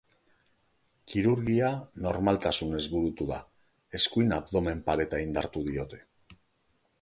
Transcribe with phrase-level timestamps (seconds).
[1.11, 1.69] Kirurgia
[2.05, 3.37] normaltasunez burutu da,
[3.99, 6.03] eskuin abdomen-pareta indartu diote.